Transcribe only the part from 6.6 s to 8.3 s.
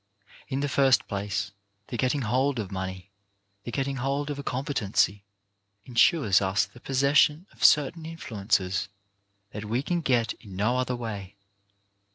the possession of certain